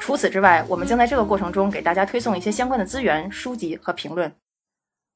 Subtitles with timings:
[0.00, 4.32] 除此之外，我们将在这个过程中给大家推送一些相关的资源、书籍和评论。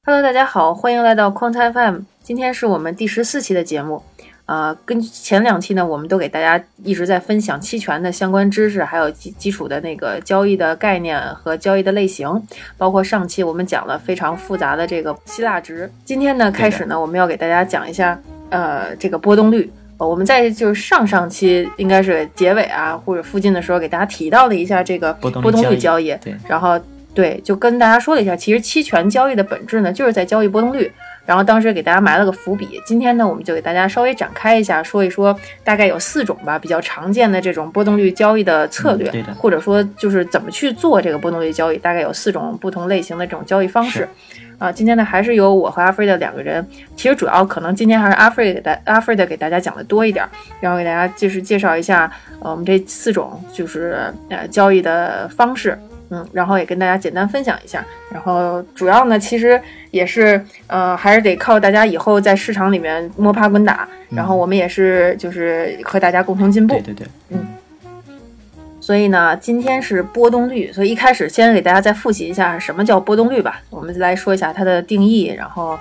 [0.04, 2.00] Hello，大家好，欢迎来到 Quant FM。
[2.22, 4.02] 今天是我们第十四期的节目。
[4.44, 12.28] 呃，跟前两期呢，我们都给大家一直在分享期权的相关知识，还有基基础的那个交易的概念和交易的类型。
[12.76, 15.90] 包括上期我们讲了非常复杂的这个希腊值。
[16.04, 18.20] 今天呢，开始呢，我们要给大家讲一下
[18.50, 19.72] 呃这个波动率。
[19.98, 26.14] 我们在就是上上期应该是结尾啊或者附近的时候，给大家提到了一下这个波动率交易。
[26.22, 26.78] 对，然后
[27.14, 30.90] 对，就跟大家说了一下，其实期权交易的本质呢，就是在交易波动率。
[31.24, 35.32] 然后当时给大家埋了个伏笔，今天呢，我们就给大家稍微展开一下，说一说
[35.62, 44.08] 大概有四种吧，比较常见的这种波动率交易的策略，或者说就是怎么去做这个波动率交易，大概有四种不同类型的这种交易方式。
[44.62, 50.24] 啊，今天呢还是由我和阿飞的两个人，其实主要可能今天还是阿飞给大阿飞的给大家讲的多一点，
[50.60, 55.76] 然后给大家就是介绍一下呃我们这四种就是呃交易的方式。
[56.14, 57.82] 嗯，然后也跟大家简单分享一下，
[58.12, 59.58] 然后主要呢，其实
[59.90, 66.74] 也是，呃，还是得靠大家以后在市场里面摸爬滚打，然后我们也是就是和大家共同进步。
[66.74, 67.46] 对对对，嗯。
[68.82, 73.62] 所以呢，今天是波动率，所以一开始先给大家再复习一下什么叫波动率吧。
[73.70, 75.78] 我们来说一下它的定义，然后，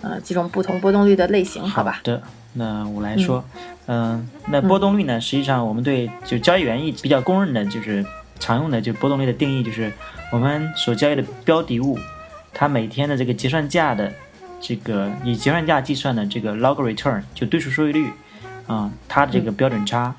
[0.00, 2.00] 呃，几种不同波动率的类型，好吧？
[2.04, 3.44] 的，那我来说，
[3.86, 8.04] 嗯，那波动率呢，实际上我们对就交易员一比较公认的就是。
[8.40, 9.90] 常用的就波动率的定义就是
[10.30, 11.96] 我们所交易的标的物，
[12.52, 14.12] 它每天的这个结算价的
[14.60, 18.10] 这个以结算价计算的这个 log return 就对数收益率
[18.66, 20.12] 啊，它的这个标准差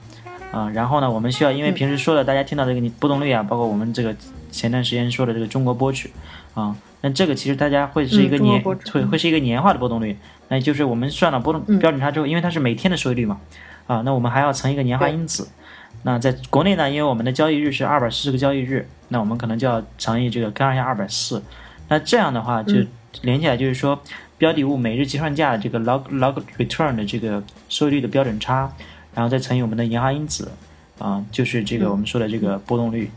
[0.51, 4.15] 啊，然后呢，我们需要因为平时说的大家听到这个波动率啊，包括我们这个
[4.51, 6.11] 前段时间说的这个中国波曲
[6.53, 10.17] 啊，那这个其实大家会是一个年会会是一个年化的波动率，
[10.47, 13.39] 那就是我们算了波动标准差之后，因为它是每天的收益率嘛
[13.87, 15.47] 啊，那我们还要乘一个年化因子。
[16.03, 21.41] 那在国内呢，因为我们的交易日是二百四十个交易日，那我们可能就要乘以这个根号下二百四。
[21.87, 22.75] 那这样的话就
[23.21, 23.99] 连起来就是说，
[24.37, 28.71] 标的物每日结算价这个 log log return 的这个收益率的标准差，
[29.15, 30.51] 然后再乘以我们的银行因子，
[30.99, 33.09] 啊，就是这个我们说的这个波动率。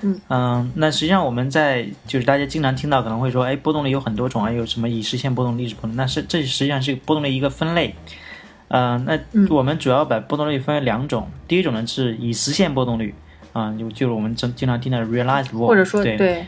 [0.00, 7.94] 嗯嗯，那实际上我们在就是大家经常听到可能会说，哎，波动率有很多种啊，有什么已实现波动、历史波动，那是这实际上是波动率一个分类。
[8.68, 9.18] 呃，那
[9.52, 13.12] 我们主要把波动率分为两种，第一种呢是已实现波动率，
[13.52, 16.46] 啊，就就是我们经经常听到的 realized vol，或者说对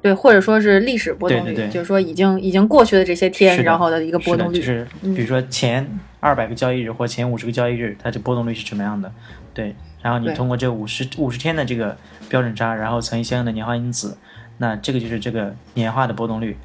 [0.00, 5.86] 对，或者说是历史波动率，就是说已经已经过去的这些天，然后的一个波动率，就是比如说前
[6.26, 9.12] 二百个交易日或前五十个交易日，它这波动率是什么样的？
[9.54, 11.96] 对，然后你通过这五十五十天的这个
[12.28, 14.18] 标准差，然后乘以相应的年化因子，
[14.58, 16.56] 那这个就是这个年化的波动率。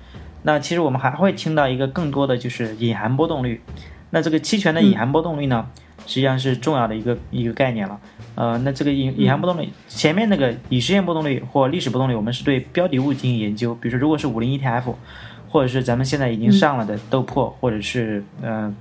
[0.41, 3.61] 那其实我们还会听到一个更多的就是隐含波动率。
[4.09, 5.67] 那这个期权的隐含波动率呢，
[6.07, 7.99] 实际上是重要的一个一个概念了。
[8.33, 13.75] 呃，那这个隐隐含波动率，前面那个已实现波动率或历史波动率，我们是对标的物进行研究。
[13.75, 14.95] 比如说，如果是五零 ETF，
[15.49, 18.73] 或者是咱们现在已经上了的豆粕，或者是呃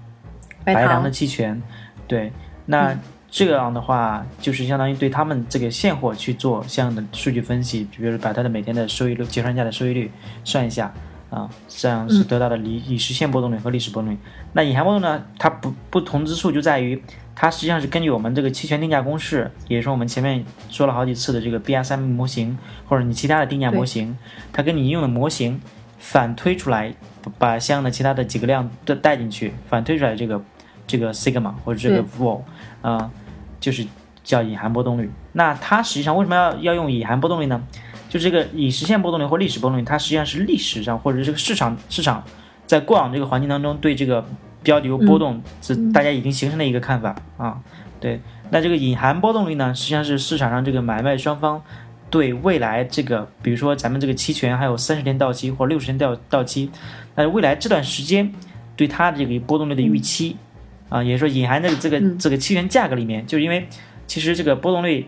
[0.75, 1.61] 白糖的期权，
[2.07, 2.33] 对，
[2.67, 2.97] 那
[3.31, 10.11] 这样的话就是相当于对他们这个现货去做相应的数据分析，比如把它的每天的收益率、结算价的收益率
[10.45, 10.93] 算一下。
[11.31, 14.19] 啊，这样是得到的已已实现波动率和历史波动率。
[14.53, 15.23] 那隐含波动呢？
[15.39, 17.01] 它不不同之处就在于，
[17.37, 24.19] 它实际上是根据我们这个期权定价公式，也就是说我们前面说了好几次的这个 BSM 模型，或者你其他的定价模型，
[24.53, 25.61] 它跟你用的模型
[26.01, 26.93] 反推出来，
[27.39, 30.43] 把相应的其他的几个量都带进去，反推出来这个
[30.91, 32.41] 这个 sigma 或者这个 vol
[32.83, 33.09] 啊，
[33.61, 33.87] 就是
[34.25, 35.09] 叫隐含波动率。
[35.35, 37.63] 那它实际上为什么要要用隐含波动率呢？
[38.09, 42.25] 就这个已实现波动率或历史波动率，它实际上是历史上或者这个市场市场
[42.67, 44.27] 在过往这个环境当中对这个
[44.65, 47.61] 标的物波动是大家已经形成了一个看法啊。
[48.01, 48.21] 对，
[48.51, 51.63] 那这个隐含波动率呢，实际上是市场上这个买卖双方
[52.11, 56.71] 对未来这个，比如说咱们这个期权还有三十天到期或六十天到到期，
[57.15, 58.33] 那未来这段时间
[58.75, 60.37] 对它这个波动率的预期
[60.91, 63.67] 啊，也就是说隐含的这个这个期权价格里面，就是因为
[64.07, 65.07] 其实这个波动率。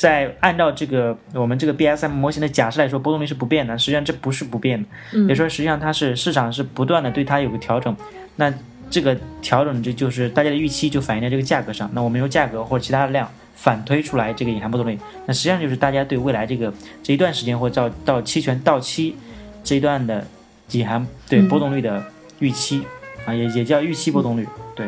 [0.00, 3.76] 在按照这个我们这个 BSM 模型的假设来说，波动率是不变的。
[3.76, 4.88] 实际上这不是不变的，
[5.28, 7.94] 也说实际上它是市场是不断的对它有个调整。
[8.36, 8.50] 那
[8.88, 11.90] 这个调整这就是大家的预期就反映在这个价格上。
[11.92, 14.98] 那我们用价格或者其他的量反推出来这个隐含波动率。
[15.26, 16.72] 那实际上就是大家对未来这个
[17.02, 19.14] 这一段时间或到到期权到期
[19.62, 20.26] 这一段的
[20.70, 22.02] 隐含对波动率的
[22.38, 22.82] 预期
[23.26, 24.48] 啊，也也叫预期波动率。
[24.74, 24.86] 对，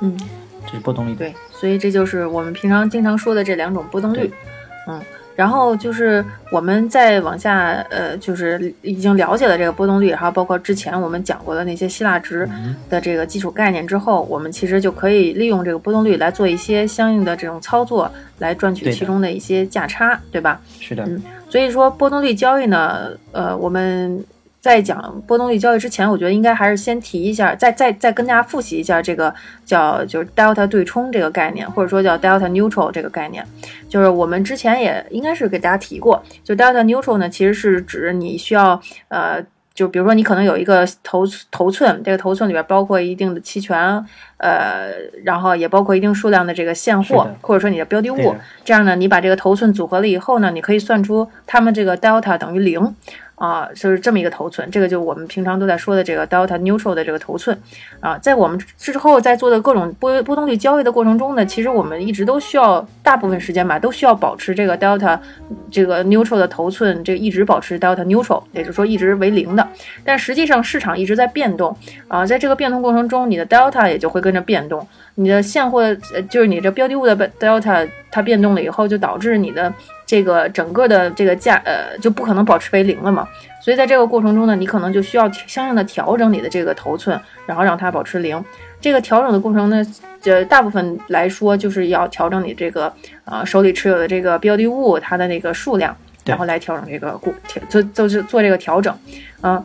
[0.00, 0.16] 嗯，
[0.66, 1.14] 这是波动率。
[1.14, 4.30] 对，所以这就是我们平常经常说的这两种波动率。
[4.88, 5.00] 嗯。
[5.36, 12.46] 然后就是我们再往下，呃，就是已经了解了这个波动率，还有包括之前我们讲过的那些希腊值
[12.90, 20.60] 的这个基础概念之后，我们其实就可以利用这个波动率来做一些相应的这种操作，来赚取其中的一些价差，对吧？
[20.78, 21.04] 是的。
[21.04, 24.22] 嗯，所以说波动率交易呢，呃，我们。
[24.60, 29.34] 在讲波动率交易之前，我觉得应该还是先提一下，再再再跟大家复习一下这个
[29.64, 33.42] 叫就是 delta 对冲这个概念，或者说叫 delta neutral 这个概念。
[33.88, 38.78] 就是我们之前也应该是给大家提过，就 delta neutral 呢，其实是指你需要
[39.08, 39.42] 呃，
[39.72, 44.04] 就比如说你可能有一个头头寸，这个头寸里边包括一定的期权，
[44.36, 44.90] 呃，
[45.24, 48.34] 然后也包括一定数量的这个现货，或者说你的标的物。
[48.62, 52.94] 这样呢，你把这个头寸组合了以后呢，你可以算出它们这个 delta 等于零。
[53.40, 57.58] 啊，就是这么一个头寸，这个就是我们平常都在说的这个 delta neutral 的这个头寸
[57.98, 65.18] 啊，在我们之后在做的各种波波动率交易的过程中呢，其实我们一直都需要大部分时间吧，都需要保持这个 delta
[65.70, 69.66] 这个 neutral 的头寸，这个一直保持 delta neutral，也就是说一直为零的。
[70.04, 71.74] 但实际上市场一直在变动
[72.08, 74.86] 啊，在这个变动过程中，你的 delta 也就会跟着变动。
[75.14, 75.80] 你的现货
[76.14, 79.72] 呃，就是你这标的物的 delta 它变动了以后，就导致你的
[80.04, 83.26] 这个整个的这个价呃就不可能保持为零了嘛。
[83.60, 88.42] 所以在这个过程中呢，你可能就需要相应的调整你的这个头寸，然后让它保持零。
[88.80, 89.84] 这个调整的过程呢，
[90.24, 92.92] 呃，大部分来说就是要调整你这个
[93.24, 98.96] 呃手里持有的这个标的物它的那个数量，然后来调整这个过调，就就是做这个调整，
[99.42, 99.64] 嗯。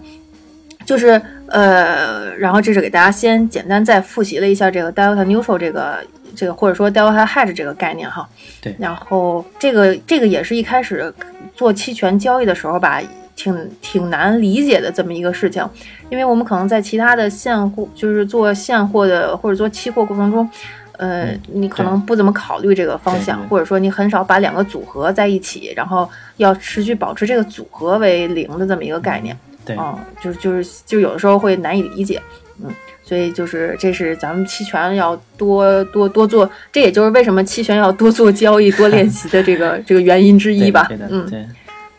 [0.85, 5.97] 就是呃，然后这是给大家先简单再复习了一下这个 delta neutral 这个
[6.35, 8.27] 这个或者说 delta hedge 这个概念哈。
[8.61, 8.75] 对。
[8.77, 11.13] 然后这个这个也是一开始
[11.55, 13.01] 做期权交易的时候吧，
[13.35, 15.67] 挺挺难理解的这么一个事情，
[16.09, 20.49] 因为我们可能在其他的现货，就是做现货的或者做期货过程中，
[20.93, 29.37] 呃，你可能不怎么考虑这个方向，或者说你很少把两个组合在一起，然后要持续保持这个组合为零的这么一个概念。
[29.65, 32.21] 对，嗯，就是就是就有的时候会难以理解，
[32.63, 32.69] 嗯，
[33.03, 40.87] 所以就是这是咱们期权要多多多做，这也就是为什么期权要多做交易、多练习的这个 这个原因之一吧。
[41.09, 41.45] 嗯，对。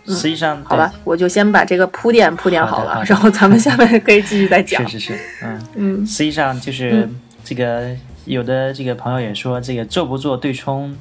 [0.08, 4.86] 实际上，好吧，我就先把这个铺垫铺垫好了，然后咱们下面 可以继续再讲。
[4.88, 6.06] 是是是，嗯嗯。
[6.06, 7.08] 实际上就是
[7.42, 7.90] 这个
[8.24, 10.96] 有的这个朋友也说，这个做不做对冲？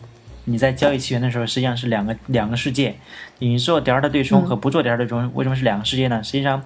[0.47, 2.95] 你在交易期权的时候，实际上是两个两个世界。
[3.39, 6.23] 你做点儿的对冲和不做点儿对冲，为什么是两个世界呢？
[6.23, 6.59] 实际上，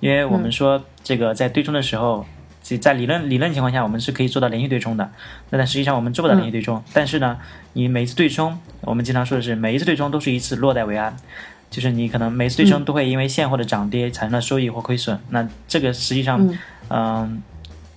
[0.00, 2.26] 因为我们说这个在对冲的时候，
[2.78, 5.10] 在理论理论情况下，我们是可以做到连续对冲的。
[5.50, 6.82] 那但实际上我们做不到连续对冲。
[6.94, 7.36] 但是呢，
[7.74, 11.14] 你每一次对冲，我们经常说的是每一次对冲都是一次落袋为安，
[11.70, 15.18] 就是你可能每次对冲都会因为现货的涨跌产生了收益或亏损。
[15.28, 16.56] 那这个实际上，
[16.88, 17.42] 嗯，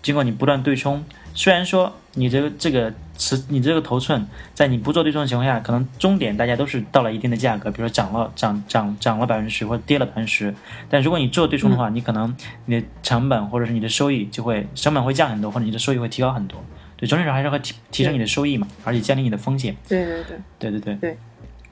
[0.02, 1.04] 经过你不断对冲。
[1.34, 10.56] 虽然说你这个这个词，你这个头寸，在你不做对冲的情况下，可能终点大家都是到了一定的价格，比如说涨了涨涨涨了百分之十或者跌了百分之十，
[10.90, 12.34] 但如果你做对冲的话，你可能
[12.66, 16.64] 你的成本或者是你的收益就会成本会降很多，或者你的收益会提高很多。
[16.96, 19.76] 对，总体上还是会提提升你的收益嘛，而且降低你的风险。
[19.88, 21.18] 对对对对对对对。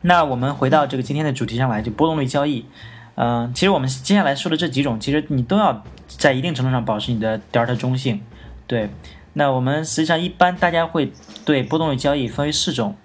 [0.02, 2.66] 那我们回到这个今天的主题上来，就波动率交易。
[3.16, 8.22] 嗯，其实我们接下来说的这几种，其实你都要在一定程度上保持你的 delta 中性。
[8.68, 8.90] 对。
[9.38, 11.12] 那我们实际上一般大家会
[11.44, 12.96] 对波动率交易分为四种，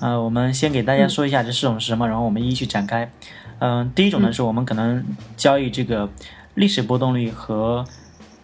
[0.00, 3.10] 呃，我们先给大家说一下这四种是什么，然后我们一一去展开。
[3.58, 5.04] 嗯，第一种呢是我们可能
[5.36, 6.08] 交易这个
[6.54, 7.84] 历史波动率和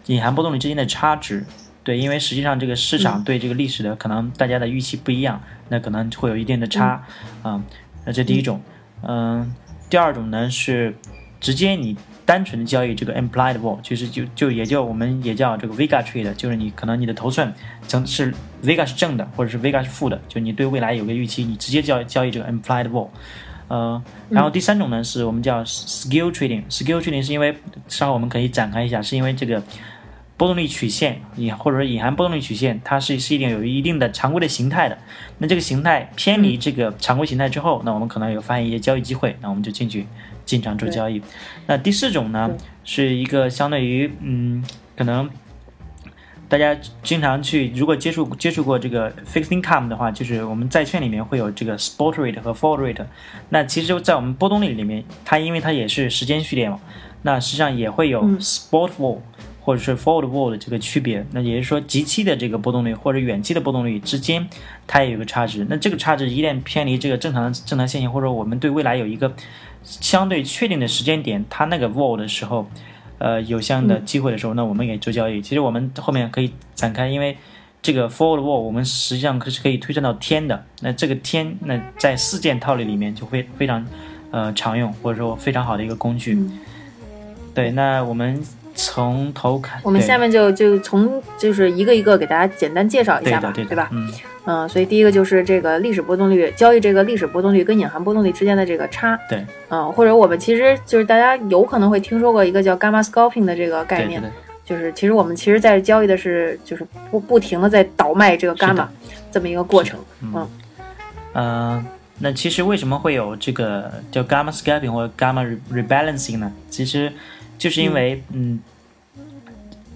[0.07, 1.47] 隐含波动率之间的差值，
[1.85, 7.05] 对，因为实际上这个市场对这个历史的可能大家的预期不一样，那可能会有一定的差，
[7.43, 7.63] 啊，
[8.05, 8.61] 那这第一种。
[9.03, 9.55] 嗯，
[9.89, 10.97] 第二种呢是
[11.41, 11.97] 直接你。
[12.27, 17.55] 单纯的交易这个 implied vol，其实就就也就我们也叫这个 vega trade，就是你可能你的头寸
[17.87, 23.07] 正是 vega 是正的，或者是 vega 是负的，就你对未来有个预期，你直接交交易这个 implied vol。
[23.69, 29.63] 呃，然后第三种呢是我们叫 skill trading，skill trading 是因为稍后我们可以展开一下，是因为这个
[30.37, 34.99] 波动率曲线也或者说隐含波动率曲线，它是是一定有一定的常规的形态的。
[35.39, 40.09] 那这个形态偏离这个常规形态之后，那我们可能有发现一些交易机会，那我们就进去。
[40.47, 41.21] 经常做交易，
[41.67, 42.51] 那第四种呢，
[42.85, 44.65] 是一个相对于嗯，
[44.97, 45.29] 可能
[46.49, 53.05] 大家经常去，如果接触接触过这个 fixed income 的话，就是我们债券里面会有这个 spot rate 和 forward rate。
[53.49, 56.79] 那其实，在我们波动率里面，它因为它也是时间序列嘛，
[57.23, 59.19] 那实际上也会有 spot vol
[59.61, 61.27] 或者是 forward wall 的这个区别。
[61.33, 64.47] 那也就是说，即期的这个波动率或者远期的波动率之间，
[64.87, 65.67] 它也有个差值。
[65.69, 69.35] 那这个差值一旦偏离这个正常的正常线性，或者我们对未来有一个
[69.87, 72.69] 相对确定的时间点，它那个 wall 的时候，
[73.19, 75.41] 呃，有相应的机会的时候，那我们也做交易。
[75.41, 77.37] 其实我们后面可以展开，因为
[77.81, 80.65] 这个 forward wall 我们实际上可是可以推算到天的。
[80.81, 83.87] 那这个天，那在四件套利里面就会非常
[84.33, 86.37] 呃常用，或者说非常好的一个工具。
[87.55, 88.43] 对，那我们
[88.75, 93.89] 从头看，我们下面就就从就是一个一个给大家简单介绍一下吧，对吧？
[93.93, 94.13] 嗯。
[94.49, 99.19] 嗯，所以第一个就是这个历史波动率交易，这个历史波动率跟隐含波动率之间的这个差。
[99.29, 104.23] 对，嗯，或者我们其实就是大家有可能会听说过一个叫 gamma scalping 的这个概念，
[104.65, 108.87] 就是其实我们其实在交易的是就是不不停的在倒卖这个 gamma
[109.33, 109.99] 这么一个过程。
[110.23, 110.49] 嗯，
[111.35, 111.87] 嗯，
[112.21, 116.53] 那其实为什么会有这个叫 gamma scalping 或者 gamma rebalancing 呢？
[116.71, 117.13] 其实
[117.59, 118.61] 就是因为，嗯，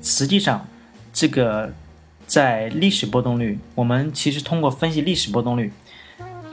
[0.02, 0.66] 实际上
[1.12, 1.72] 这个。
[2.30, 5.72] 在历史波动率，我们其实通过分析历史波动率，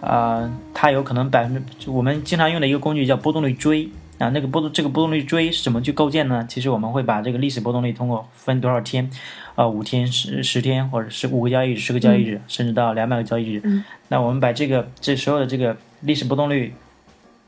[0.01, 6.43] 啊，它有可能百分之我们经常用的一个工具叫波动率锥啊，那个波动这个波动率锥是怎么去构建呢？
[6.49, 9.07] 其实我们会把这个历史波动率通过分多少天，
[9.53, 16.73] 啊，五天、十十天，或者是五个交易日、十个交易日，甚至到两百个交易日，那我们把这个这所有的这个历史波动率，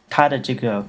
[0.07, 0.85] 它的这个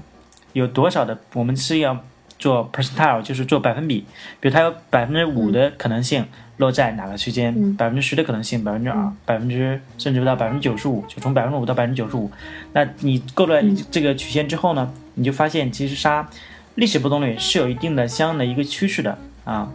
[0.52, 2.04] 有多少的，我们是要
[2.40, 4.04] 做 percentile，就是做百分比，
[4.40, 6.26] 比如它有百分之五的可能性。
[6.61, 7.75] 落在哪个区间？
[7.75, 12.30] 百分之十的可能性，百分之二，百分之甚至到百分之九十五，就从百分之五到百分之九十五。
[12.75, 16.28] 那你构了这个曲线之后呢，你就发现其实它
[16.75, 19.16] 历史波动率是有一定的相应的一个趋势的
[19.47, 19.73] 啊。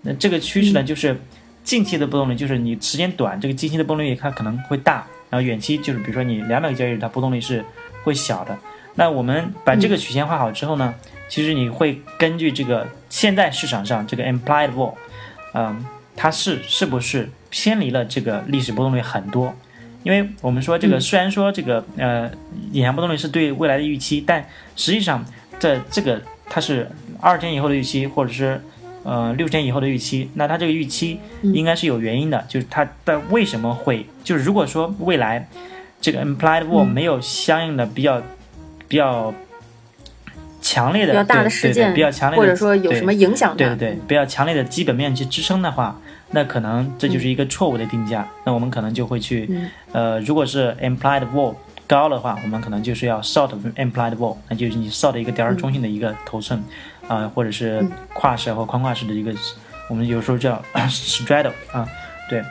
[0.00, 1.14] 那这个趋势呢，就是
[1.62, 7.62] 近期的波动率，就是你时间短，这个近期的波动率它可能会大，然后远期就是比如说你两百个交易日，它波动率是
[8.02, 8.56] 会小的。
[8.94, 10.94] 那我们把这个曲线画好之后呢，
[11.28, 14.94] 其实你会根据这个现在市场上这个 implied vol，
[15.54, 15.84] 嗯。
[16.20, 19.54] 它是是不是偏离了这个历史波动率很多？
[20.02, 22.28] 因为我们说这个虽然说这个呃
[22.72, 24.44] 隐含波动率是对未来的预期，但
[24.74, 25.24] 实际上
[25.60, 26.20] 这这个
[26.50, 28.60] 它是二十天以后的预期，或者是
[29.04, 35.48] 呃六十天以后的预期，那它这个预期应该是有原因的，就是它的为什么会就是如果说未来
[36.00, 38.20] 这个 implied vol 没有相应的比较
[38.88, 39.32] 比较
[40.68, 45.98] 强烈的比较大的事件，比较强烈的或者说有什么影响的，对对对，比较强烈的基本面去支撑的话。
[46.30, 49.48] 那可能这就是一个错误的定价，那我们可能就会去，
[49.92, 51.54] 呃，如果是 implied vol
[51.86, 56.62] 高的话，我们可能就是要 short implied vol，那就是你 short 一个点儿中心的一个头寸，
[57.08, 57.82] 啊，或者是
[58.12, 59.32] 跨式或宽跨式的一个，
[59.88, 61.88] 我们有时候叫 straddle 啊，
[62.28, 62.42] 对，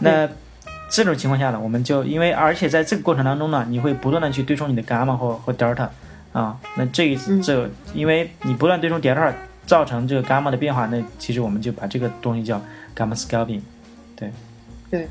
[0.00, 0.28] 那
[0.90, 5.88] 这种情况下呢，我们就因为而且在这个过程当中呢，你会不断的去对冲你的 gamma 或或 delta
[6.32, 9.32] 啊，那这一次这因为你不断对冲 delta
[9.66, 12.60] 造成这个 gamma 的变化，那其实我们就把这个东西叫。
[12.92, 13.60] gamma scalping，
[14.16, 14.30] 对，
[14.90, 15.08] 对，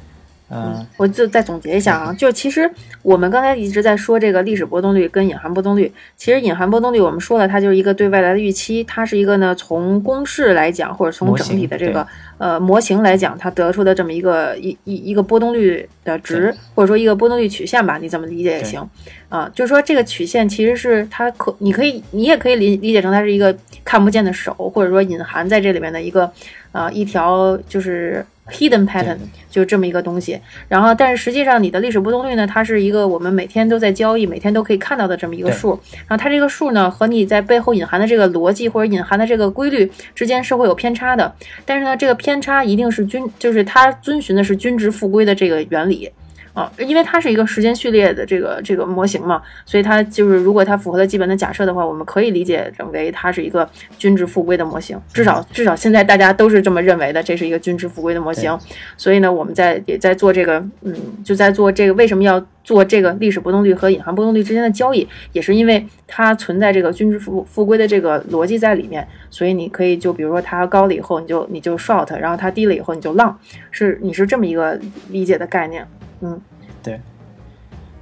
[0.49, 2.69] 嗯，我就再总结一下啊，就其实
[3.01, 12.05] 我们刚才一直在说这个历史波动率跟隐含波动率，其实隐含波动率我们说了，它就是一个对未来的预期，它是一个呢从公式来讲，或者从整体的这个
[12.39, 18.83] 呃模型来讲，它得出的这么一个一一一个波动率的值，或者说一个波动率曲线吧，你怎么理解也行
[19.29, 23.55] 啊，就是说这个曲线其实是它可你可以你也可以理理解成它是一个
[23.85, 26.31] 看不见的手，或者说隐含在这里面的一个。
[26.71, 29.17] 啊，一条就是 hidden pattern，
[29.49, 30.39] 就这么一个东西。
[30.67, 35.71] 然后，但是实际上你的历史波动率呢，它是一个我们每天都在交易、每天都可以看到的这么一个数。
[36.07, 41.33] 然后它这个数呢，和你在背后隐含的这个逻辑或者隐含的这个规律之间是会有偏差的。
[41.65, 46.07] 但是呢，这个偏偏差一定是均，就是它遵循的是均值复归的这个原理。
[46.53, 54.99] 啊，因为它是一个时间序列的这个这个模型嘛，所以它就是如果它符合了基本的假设的话，我们可以理解成为它是一个均值复归的模型。
[55.13, 58.57] 至少至少现在大家都是这么认为的，这是一个均值复归的模型。
[58.97, 61.93] 所以呢，我们在也在做这个，嗯，就在做这个。
[61.93, 65.07] 为什么要做这个历史波动率和隐含波动率之间的交易？
[65.33, 69.05] 也是因为它存在这个均值复复归的这个逻辑在里面。
[69.29, 73.33] 所以你可以就比如说它高了以后，你就你就 short，然后它低了以后你就 long，
[73.71, 74.79] 是你是这么一个
[75.09, 75.85] 理解的概念。
[76.21, 76.41] 嗯，
[76.83, 76.99] 对，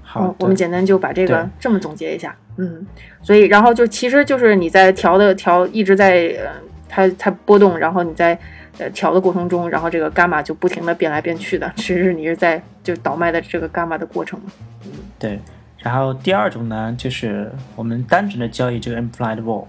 [0.02, 2.36] 好，我们简单就把这个这么总结一下。
[2.60, 2.84] 嗯，
[3.22, 6.50] 所以然后就其实就是你在调的调一直在呃
[6.90, 8.36] 它它波动，然后你在
[8.80, 14.46] 呃调的过程中，然后这个伽马就不停的变来变去的，其实你是在就倒卖的这个伽马的过程嘛。
[14.86, 15.40] 嗯，对。
[15.78, 19.66] 然后第二种呢，就是我们单纯的交易这个 implied vol，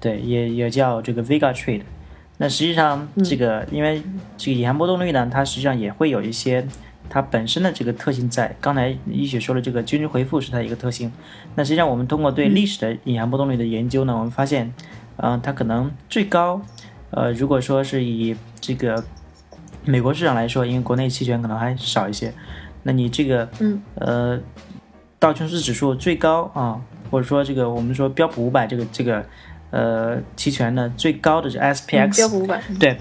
[0.00, 1.82] 对，也也叫这个 vega trade。
[2.38, 4.02] 那实际上这个因为
[4.36, 6.66] 这个隐含波动率呢，它实际上也会有一些。
[7.08, 11.12] 它本身的这个特性在刚才一雪说的这个均值回复是它一个特性。
[11.54, 14.72] 那实际上我们通过对历史的隐含波动率的研究呢，我们发现，
[15.16, 16.60] 嗯，它可能最高
[17.10, 19.02] 呃，如果说是以这个
[19.84, 22.32] 美国市场来说，因为国内期权可能还少一些，
[22.82, 23.82] 那你这个嗯。
[23.94, 24.38] 呃
[25.18, 26.78] 道琼斯指数最高啊，
[27.10, 29.24] 或者说这个我们说标普五百这个这个
[29.70, 32.98] 呃期权呢最高的是 SPX，、标普五百，对，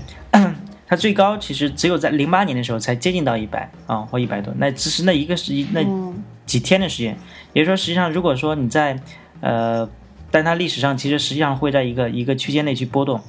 [0.88, 6.24] 它最高其实只有在零八年的时候才接近到一百啊或一百多，那只是那一个是一那嗯。
[6.46, 7.18] 几天的时间，
[7.54, 9.00] 也就是说，实际上如果说你在
[9.42, 9.90] 呃，
[10.30, 13.20] 但它历史上其实实际上会在一个一个区间内去波动，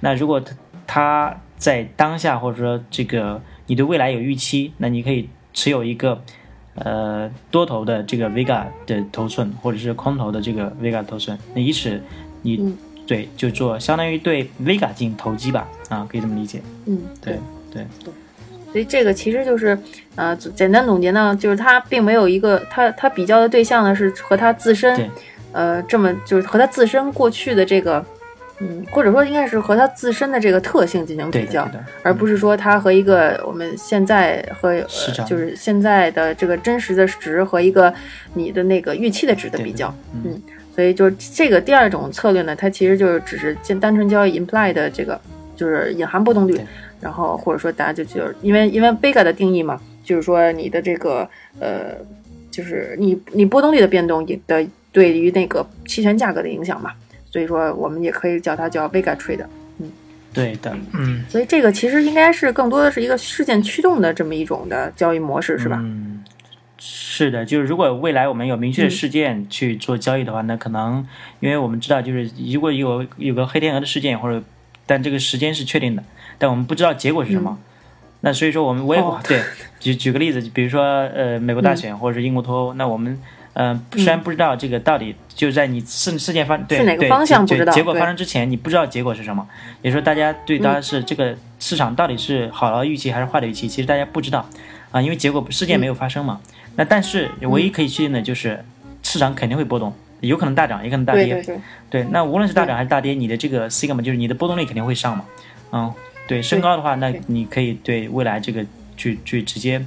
[0.00, 6.22] 那如果它它在当下或者说这个你对未来有预期，那你可以持有一个
[6.74, 12.02] 呃多头的这个 Vega 的头寸，或者是空头的这个 Vega 头寸，那以此
[12.40, 17.38] 你、嗯对就做相当于对 Vega 进行投机吧，啊，可以这么理解，嗯，对
[17.70, 18.12] 对对
[18.72, 19.78] 所以这个其实就是，
[20.14, 25.10] 呃，简单总结呢，就是它并没有一个，它它比较的对象呢是和它自身，
[25.52, 28.02] 呃，这么就是和它自身过去的这个，
[28.60, 37.92] 嗯，或者说应该是和它自身的这个特性进行比较，对的，而不是说它和一个我们现在和、呃就是现在的这个真实的值和一个
[38.32, 40.42] 你的那个预期的值的对比较，嗯嗯，
[40.74, 45.20] 所以就是这个第二种策略呢，它其实就是只是单单纯交易 imply 的这个
[45.54, 46.58] 就是隐含波动率，
[47.00, 51.28] 然后或者说大家就就是因为因为 Vega 的定义嘛，就是说你的这个
[51.60, 51.94] 呃，
[52.50, 56.92] 就是你你波动率的变动也的对于那个期权价格的影响嘛，
[57.30, 59.44] 所以说我们也可以叫它叫 Vega trade。
[60.34, 61.22] 对的，嗯。
[61.28, 65.78] 所以这个其实应该是更多的是一个事件驱动的这么一种的交易模式，是吧？
[65.82, 66.24] 嗯，
[66.84, 71.06] 是的，就是如果未来我们有明确的事件去做交易的话，那可能
[71.38, 74.42] 因为我们知道，就是如果有有个黑天鹅的事件，或者
[74.84, 76.02] 但这个时间是确定的，
[76.38, 77.56] 但我们不知道结果是什么。
[78.22, 79.40] 那所以说，我们我也对，
[79.78, 83.16] 举举个例子，比如说呃，美国大选、或者是英国脱欧，那我们
[83.52, 89.46] 呃虽然不知道这个到底就是在你事事件发对对是哪个方向结不知道结果发生之前，你不知道结果是什么，
[89.82, 94.48] 也就是说大家对它是这个市场到底是好的预期还是坏的预期，其实大家不知道。
[94.90, 96.38] 啊，因为结果事件没有发生嘛。
[96.76, 98.64] 那但是唯一可以确定的就是
[99.02, 101.26] 市场肯定会波动，有可能大涨，也可能大跌。
[101.26, 101.60] 对对对，
[101.90, 105.24] 对，那无论是大涨还是大跌，你的这个 sigma 就是你的波动率肯定会上嘛。
[105.72, 105.92] 嗯，
[106.26, 108.64] 对，升高的话，那你可以对未来这个
[108.96, 109.78] 去去直接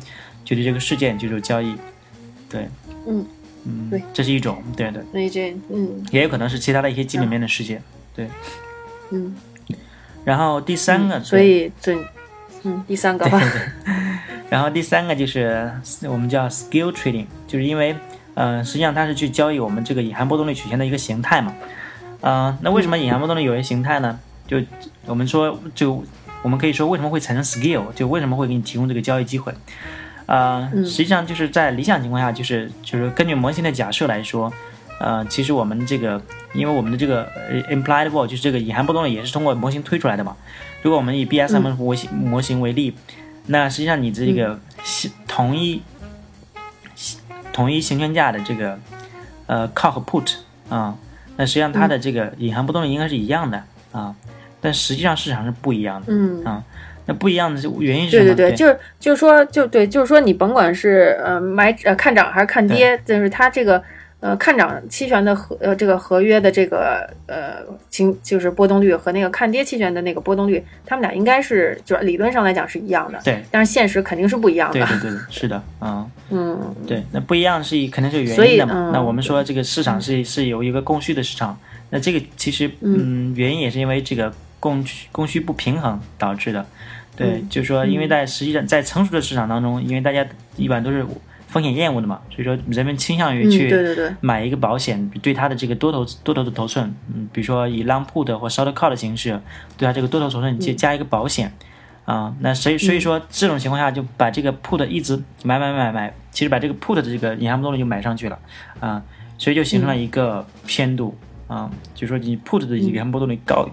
[0.44, 1.76] 就对这个事件就是交易。
[2.50, 2.68] 对，
[3.08, 3.26] 嗯。
[3.68, 6.06] 嗯，对，这是一种，对的，所以这嗯。
[6.12, 7.82] 也有可能是其他的一些基本面的事件。
[8.16, 8.28] 对。
[9.10, 9.36] 嗯，
[10.24, 11.98] 然后第三个，所以这
[12.66, 13.40] 嗯第三个吧，
[14.50, 15.72] 然后第三个就是
[16.10, 17.96] 我们叫 skill trading，就是因为
[18.34, 21.54] 呃，实际上它是去交易我们这个隐含波动率曲线的一个形态嘛。
[22.22, 24.20] 呃，那为什么隐含波动率有些形态呢？
[24.48, 24.62] 就
[25.06, 26.04] 我们说，就
[26.42, 29.54] 我们可以说为什么会产生 skill，就为什么会给你提供这个交易机会。
[30.26, 34.52] 呃，嗯实际上就是在理想情况下，就是就是根据模型的假设来说，
[35.00, 36.22] 呃，其实我们这个，
[36.54, 40.36] 因为我们的这个呃 implied vol 就是这个隐含波动率也是通过模型推出来的嘛。
[40.82, 42.96] 如果我们以 BSM 模型、模型为例，
[43.48, 45.82] 那实际上你这个形同一
[47.52, 48.80] 统一行权价的这个
[49.48, 50.36] 呃 call 和 put
[50.70, 50.96] 啊、
[51.38, 54.16] 那实际上它的这个隐含波动率应该是一样的啊、
[54.62, 56.08] 但实际上市场是不一样的。
[56.10, 56.44] 嗯。
[56.44, 56.64] 啊，
[57.06, 58.36] 那不一样的原因是什么？
[58.36, 63.82] 对对对，就是就是说，就对，就是说，你甭管是呃买呃看涨还是看跌，就是它这个
[64.22, 67.58] 呃看涨期权的合呃这个合约的这个呃
[67.90, 74.74] 情就是波动率和那个看跌期权的那个波动率，他们俩应该是就是理论上来讲是一样的，对但是现实肯定是不一样的。
[74.74, 78.74] 对对对对，是的，嗯， 嗯，对，那不一样是肯定是有原因的嘛。
[78.90, 81.58] 嗯那我们说这个市场是是有一个供需的市场，
[81.90, 86.66] 那这个其实嗯原因也是因为这个供需供需不平衡导致的。
[87.18, 90.26] 对，嗯就是说，因为在实际上在成熟的市场当中，因为大家
[90.58, 91.06] 一般都是
[91.56, 99.40] 风险厌恶的嘛，所以说人们倾向于嗯，去买一个保险，对它的这个多头多头的头寸，嗯，比如说以 long put 或 short call 的形式，
[99.78, 101.54] 对它这个多头头寸加加一个保险，
[102.04, 105.16] 啊、那所以所以说这种情况下就把这个 put 一直
[105.46, 108.38] 买买买买，其实把这个 put 的这个隐含波动率就买上去了，
[108.82, 109.02] 啊、
[109.38, 113.70] 所以就形成了一个偏度，啊、就说你 put 的隐含波动率高、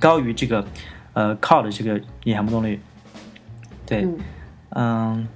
[0.00, 0.66] 高于这个
[1.12, 2.80] 呃 call 的这个隐含波动率，
[3.86, 4.04] 对，
[4.70, 5.26] 嗯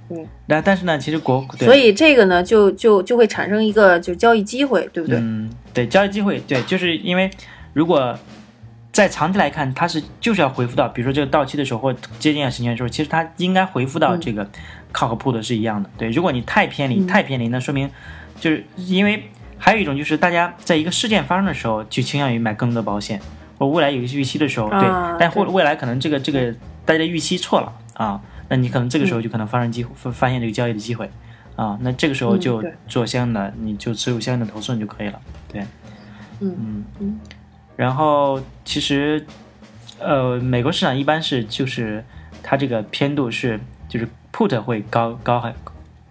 [0.47, 5.17] 但但是呢，其实国对所以这个呢，就就就会产生一个就交易机会，对不对？
[5.19, 7.29] 嗯，对，交易机会，对，就是因为
[7.73, 8.17] 如果
[8.91, 14.47] 在长期来看，它是就是要回复到，比如说这个到期的时候或接近要行权的时候，其实它应该回复到这个
[14.91, 15.89] 靠和 put 是一样的。
[15.97, 17.89] 对，如果你太偏离，太偏离，那说明
[18.39, 19.23] 就是因为
[19.57, 23.19] 还有一种就是大家在一个事件发生的时候，就倾向于买更多的保险，
[23.57, 26.51] 或未来有一些预期的时候，对，啊但或对未来可能这个这个
[26.85, 28.21] 大家的预期错了啊，
[28.53, 31.09] 那你可能这个时候就可能发生机会，发发现这个交易的机会。
[31.55, 35.19] 啊，那这个时候嗯就做相应的，你就持有相应的头寸就可以了。
[35.51, 35.61] 对，
[36.39, 37.19] 嗯嗯嗯
[37.75, 39.25] 然后其实，
[39.99, 42.03] 呃，美国市场一般是就是
[42.43, 45.51] 它这个偏度是就是 put 会高高很，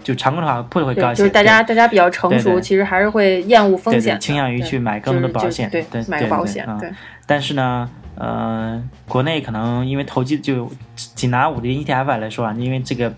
[0.03, 6.93] 就常规的话 put 会高一些，就是大家大家比较成熟，其实还是会厌恶风险倾向于去买更多的保险，对对，买保险，啊对，
[7.25, 7.89] 但是呢，
[8.23, 13.13] 呃，国内可能因为投机就仅拿五零 ETF 来说啊，因为这个，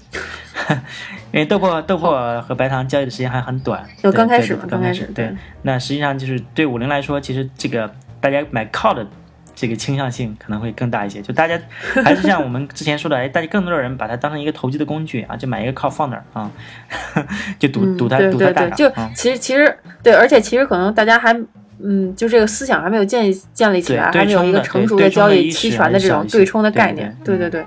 [1.31, 5.37] 因为豆粕豆粕和白糖交易的时间还很短，就刚开始刚嘛刚开始对对。
[5.61, 9.07] 那实际上就是对五零来说，其实这个大家买 call 的
[9.55, 11.21] 这个倾向性可能会更大一些。
[11.21, 11.61] 就大家
[12.03, 16.51] 还是像我们之前说的， 哎，大家更多的人把它当成一个投机的工具啊，就买一个 call 放那儿啊，
[17.61, 19.11] 就赌嗯，赌它赌它大涨啊。
[19.15, 21.39] 其实其实对，而且其实可能大家还
[21.83, 27.67] 嗯，就这个思想还没有建立建立起来，还没有一个成熟的交易期权的这种对冲的概念，对对对对，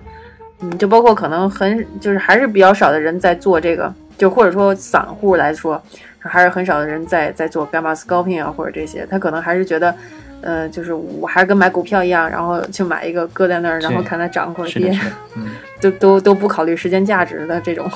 [0.61, 5.81] 嗯，就包括可能很就是还是比较少的人在做这个，就或者说散户来说，
[6.19, 9.93] 还是很少的人在在做 gamma scalping 啊或者这些，他可能还是觉得。
[10.39, 14.95] 呃，就是我还是跟买股票一样，然后去买一个搁在那儿，然后看它涨或者，跌，
[15.35, 15.47] 嗯。
[15.81, 17.89] 都都都不考虑时间价值的这种，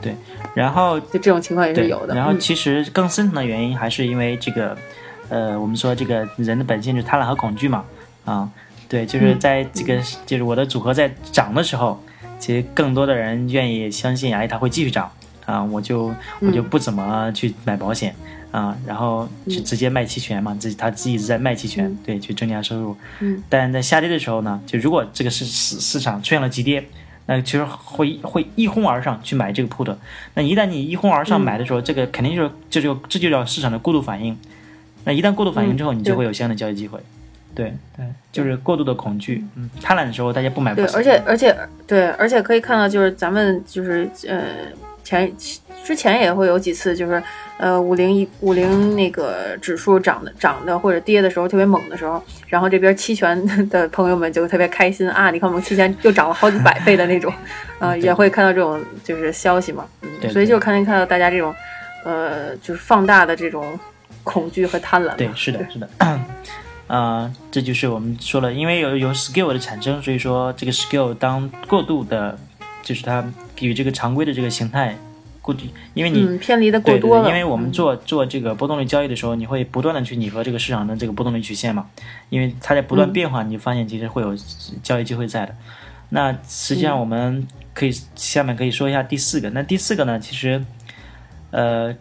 [0.00, 0.14] 对
[0.54, 2.14] 然后就这种情况也是，有的。
[2.14, 4.76] 然后嗯其实更深层的原因还是因为这个，
[5.32, 7.84] 呃，我们说这个人的本性就是贪婪和恐惧嘛，
[8.26, 8.46] 啊，
[8.86, 11.98] 对，就是嗯在这个、就是我的组合在涨的时候，
[12.38, 15.10] 其实更多的人愿意相信，哎，它会继续涨
[15.46, 18.14] 啊，我就我就嗯不怎么去买保险。
[18.52, 22.94] 啊，然后就直接卖期权嘛，自己他自己一直在卖期权，嗯对，去增加收入。
[23.20, 26.86] 嗯，但在下跌的时候呢，就如果这个市市市场出现了急跌，
[27.24, 29.96] 那其实会会一哄而上去买这个 put。
[30.34, 34.38] 那一旦你一哄而上嗯买的时候，这个肯定就是这就这就叫市场的过度反应。
[35.04, 36.98] 那一旦过度反应之后，嗯你就会有相应的交易机会。
[37.54, 41.54] 对对，就是过度的恐惧，嗯，贪婪的时候大家不买保对，而且而且
[41.86, 44.42] 对，而且可以看到，就是咱们就是呃
[45.04, 45.30] 前
[45.84, 47.22] 之前也会有几次，就是
[47.58, 57.30] 呃五零一五零那个指数涨的涨的或者跌的时候特别猛的时候，然后这边期权的朋友们就特别开心啊，你看我们期权又涨了好几百倍的那种，
[57.80, 61.54] 呃也会看到这种就是消息嘛，嗯，对所以就看见看到大家这种
[62.04, 63.78] 呃就是放大的这种
[64.24, 65.88] 恐惧和贪婪，对，是的，是的，
[66.88, 72.38] 啊、这就是我们说了，因为有有 skill 的产生，所以说这个 skill 当过度的，
[72.82, 73.24] 就是它
[73.60, 74.96] 与这个常规的这个形态
[75.40, 77.72] 过度，因为你、嗯偏离的过对对多了，对，因为我们嗯。
[77.72, 81.86] 做做这个波动率交易的时候，你会不断的去拟合这个市场的这个波动率曲线嘛，
[82.28, 84.36] 因为它在不断嗯变化，你就发现其实会有
[84.82, 85.54] 交易机会在的。
[86.10, 87.00] 那实际上嗯。
[87.00, 90.62] 我们可以下面可以说一下第四个，那第四个呢，其实
[91.50, 91.94] 呃，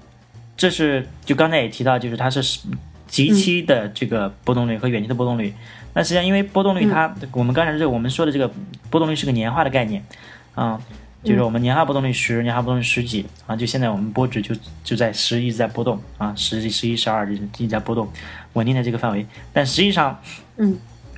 [0.62, 2.60] 这是就刚才也提到，就是它是
[3.08, 5.52] 极期的这个波动率和远期的波动率。
[5.96, 8.48] 那实际上因为波动率它，我们刚才这个我们说的这个
[8.92, 10.06] 波动率是个年化的概念
[10.54, 10.80] 啊。
[11.24, 18.08] 就是我们年化波动率十，年化波动率十几啊，就现在我们波值就就在十一直在波动啊，十、十一、十二一直在波动，
[18.54, 19.26] 稳定在这个范围。
[19.52, 20.20] 但实际上，
[20.58, 20.78] 嗯，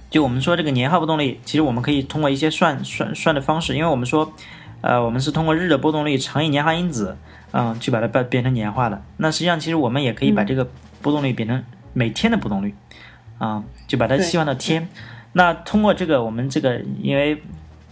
[0.09, 4.33] 就我们说这个年化波动率，其实我们可以通过一些算算算的方式，因为我们说，
[4.83, 7.17] 呃，我们是通过日的波动率乘以年化因子，
[7.51, 9.01] 啊、去把它变变成年化的。
[9.15, 10.69] 那实际上，其实我们也可以把这个
[11.01, 12.75] 波动率变成每天的波动率，
[13.37, 14.89] 啊、就把它对细化到天。
[15.31, 17.41] 那通过这个，我们这个因为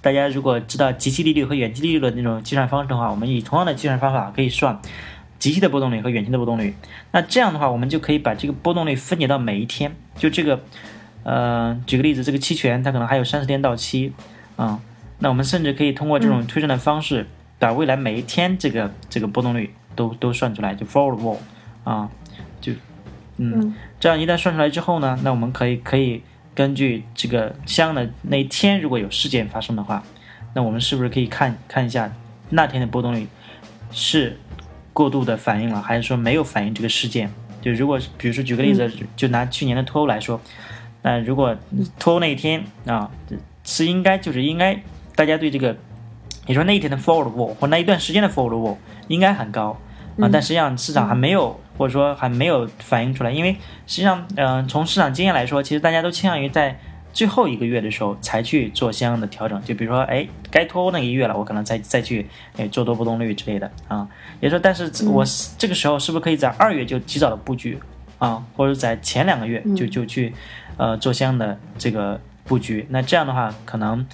[0.01, 4.77] 大家如果知道即期利率和远期利率的那种计算方式的话，我们以同样的计算方法可以算
[5.39, 6.75] 即期的波动率和远期的波动率。
[7.13, 9.95] 那这样的话，我们就可以把这个波动率分解到每一天。
[10.17, 10.59] 就这个，
[11.23, 14.11] 呃，举个例子，这个期权它可能还有三十天到期，
[14.57, 14.79] 啊、
[15.21, 17.25] 那我们甚至可以通过这种推算的方式，
[17.57, 21.37] 把未来每一天这个这个波动率都都算出来，就 forward vol
[21.83, 22.09] 啊，
[22.59, 22.73] 就
[23.37, 30.03] 嗯，这样一旦算出来之后呢，那我们可以可以根据这个相应的那一天如果有事件发生的话，
[30.53, 32.11] 那我们是不是可以看看一下
[32.49, 33.27] 那天的波动率
[33.91, 34.37] 是
[34.91, 37.31] 过度的反应了，还是说没有反映这个事件？
[37.61, 40.41] 就如果比如说举个例子，就拿去年的脱欧来说，
[41.03, 41.55] 那如果
[41.99, 43.11] 脱欧那一天啊，
[43.63, 44.81] 是应该就是应该
[45.15, 45.75] 大家对这个，
[46.47, 49.77] 你说那一天的 forward wall 或那一段时间的 forward wall 应该很高
[50.19, 53.53] 啊，但实际上市场还没有或者说还没有反映出来，因为
[53.87, 56.79] 实际上，嗯、从市场经验来说，其实大家都倾向于在
[57.13, 62.25] 最后一个月的时候才去做相应的调整，就比如说，哎，该脱欧那一个月了，我可能再再去
[62.57, 64.07] 哎做多波动率之类的啊。
[64.39, 67.77] 也就说，但是我是这个时候是不是可以在二月就及早的布局
[68.17, 70.33] 啊，或者在前两个月就就去
[70.77, 72.85] 呃做相应的这个布局？
[72.89, 74.05] 那这样的话，可能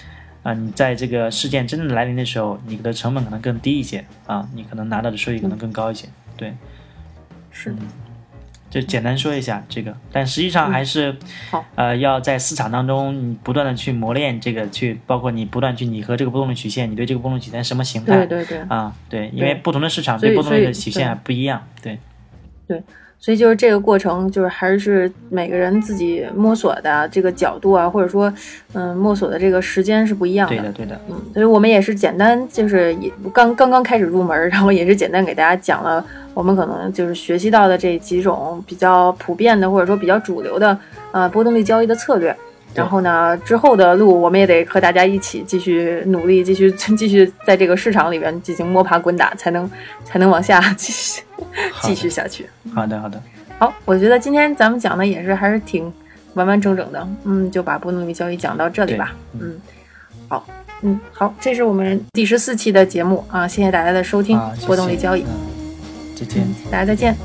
[0.47, 6.07] 啊你在这个事件真正来临的时候，你的成本可能更低一些啊，你可能拿到的收益可能更高一些。
[6.37, 6.55] 对，
[7.51, 7.79] 是的。
[8.69, 11.15] 就简单说一下这个，但实际上还是，
[11.49, 18.93] 好呃，要在市场当中你不断的去磨练这个，去包括你不断去拟合这个波动率曲线，你对这个波动率曲线什么形态对对对，啊？
[19.09, 21.97] 对，因为不同的市场对波动率的曲线还不一样，对
[22.67, 22.83] 对，
[23.19, 28.31] 所以就是这个过程，就是还是每个人自己摸索的这个角度啊，或者说，
[28.73, 30.55] 嗯，摸索的这个时间是不一样的。
[30.55, 30.99] 对的，对的。
[31.09, 40.77] 嗯，所以我们也是简单，就是也刚刚刚开始入门，然后也是简单给大家讲了我们可能就是学习到的这几种比较普遍的，或者说比较主流的
[41.11, 42.35] 呃波动率交易的策略。
[42.77, 49.69] 然后呢，之后的路我们也得和大家一起继续努力，继续 继续在这个市场里面进行摸爬滚打，才能
[50.05, 51.21] 才能往下 继续
[51.81, 52.47] 继续下去。
[52.73, 53.21] 好的，好的，
[53.57, 55.91] 好，我觉得今天咱们讲的也是还是挺
[56.35, 59.15] 完完整整的，嗯，就把波动率交易讲到这里吧。
[59.39, 59.59] 嗯，
[60.27, 60.45] 好，
[60.83, 65.25] 嗯，好，这是我们第十四期的节目啊，谢谢大家的收听，波动率交易，
[66.15, 67.15] 再见，大家再见。